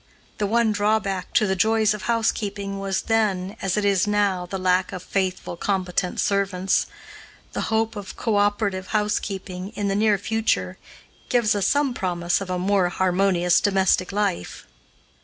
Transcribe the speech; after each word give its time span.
The 0.39 0.47
one 0.47 0.71
drawback 0.71 1.31
to 1.33 1.45
the 1.45 1.55
joys 1.55 1.93
of 1.93 2.01
housekeeping 2.05 2.79
was 2.79 3.03
then, 3.03 3.55
as 3.61 3.77
it 3.77 3.85
is 3.85 4.07
now, 4.07 4.47
the 4.47 4.57
lack 4.57 4.91
of 4.91 5.03
faithful, 5.03 5.55
competent 5.55 6.19
servants. 6.19 6.87
The 7.53 7.69
hope 7.69 7.95
of 7.95 8.15
co 8.17 8.37
operative 8.37 8.87
housekeeping, 8.97 9.69
in 9.75 9.89
the 9.89 9.95
near 9.95 10.17
future, 10.17 10.79
gives 11.29 11.53
us 11.53 11.67
some 11.67 11.93
promise 11.93 12.41
of 12.41 12.49
a 12.49 12.57
more 12.57 12.89
harmonious 12.89 13.61
domestic 13.61 14.11
life. 14.11 14.65